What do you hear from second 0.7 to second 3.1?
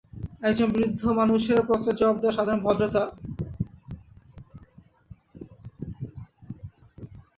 বৃদ্ধ মানুষের পত্রের জবাব দেওয়া সাধারণ ভদ্রতা।